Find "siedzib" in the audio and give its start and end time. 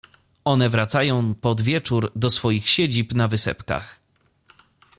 2.69-3.13